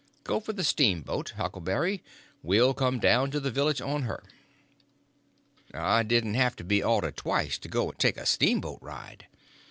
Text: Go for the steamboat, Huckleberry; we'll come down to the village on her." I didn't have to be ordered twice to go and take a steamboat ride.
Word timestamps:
Go 0.23 0.39
for 0.39 0.51
the 0.51 0.63
steamboat, 0.63 1.33
Huckleberry; 1.37 2.01
we'll 2.41 2.73
come 2.73 2.97
down 2.97 3.29
to 3.29 3.39
the 3.39 3.51
village 3.51 3.81
on 3.81 4.01
her." 4.01 4.23
I 5.75 6.01
didn't 6.01 6.33
have 6.33 6.55
to 6.55 6.63
be 6.63 6.81
ordered 6.81 7.17
twice 7.17 7.59
to 7.59 7.67
go 7.69 7.87
and 7.91 7.99
take 7.99 8.17
a 8.17 8.25
steamboat 8.25 8.79
ride. 8.81 9.27